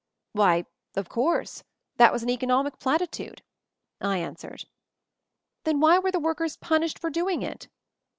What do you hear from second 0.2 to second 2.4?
"Why, of course; that was an